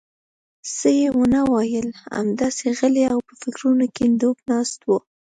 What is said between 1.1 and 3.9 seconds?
ونه ویل، همداسې غلی او په فکرونو